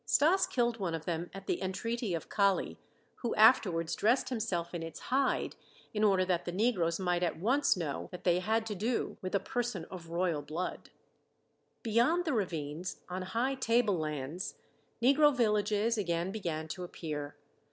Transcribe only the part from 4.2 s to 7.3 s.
himself in its hide in order that the negroes might